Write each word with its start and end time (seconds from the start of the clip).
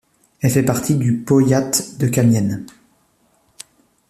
Elle 0.41 0.49
fait 0.49 0.63
partie 0.65 0.95
du 0.95 1.17
powiat 1.19 1.69
de 1.99 2.07
Kamień. 2.07 2.65